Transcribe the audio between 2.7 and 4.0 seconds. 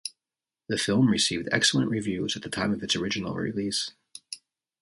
of its original release.